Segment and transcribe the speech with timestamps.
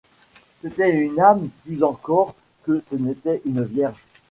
[0.59, 4.03] C’était une âme plus encore que ce n’était une vierge.